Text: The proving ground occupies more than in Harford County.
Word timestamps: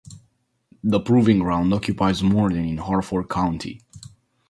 The 0.83 0.99
proving 0.99 1.37
ground 1.41 1.71
occupies 1.75 2.23
more 2.23 2.49
than 2.49 2.65
in 2.65 2.77
Harford 2.77 3.29
County. 3.29 3.83